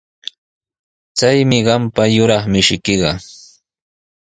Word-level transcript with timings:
Chaymi 1.17 1.59
qampa 1.67 2.03
yuraq 2.15 2.43
mishiykiqa. 2.51 3.11